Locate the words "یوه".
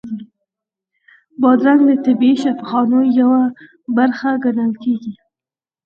3.19-3.41